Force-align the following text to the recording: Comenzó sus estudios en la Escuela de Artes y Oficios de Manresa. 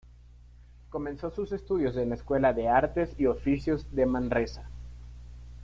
Comenzó 0.89 1.29
sus 1.29 1.51
estudios 1.51 1.95
en 1.95 2.09
la 2.09 2.15
Escuela 2.15 2.53
de 2.53 2.67
Artes 2.67 3.13
y 3.19 3.27
Oficios 3.27 3.85
de 3.93 4.07
Manresa. 4.07 4.67